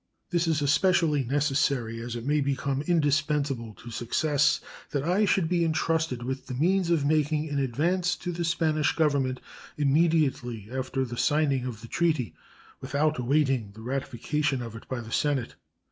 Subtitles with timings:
[0.31, 5.63] This is especially necessary, as it may become indispensable to success that I should be
[5.63, 9.39] intrusted with the means of making an advance to the Spanish Government
[9.77, 12.33] immediately after the signing of the treaty,
[12.79, 15.53] without awaiting the ratification of it by the Senate.